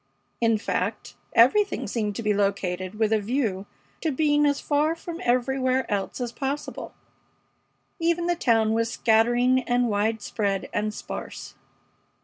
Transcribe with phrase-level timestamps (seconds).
[0.41, 3.67] In fact, everything seemed to be located with a view
[4.01, 6.95] to being as far from everywhere else as possible.
[7.99, 11.53] Even the town was scattering and widespread and sparse.